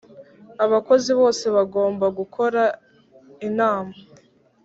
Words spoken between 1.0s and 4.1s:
bose bagomba gukora inama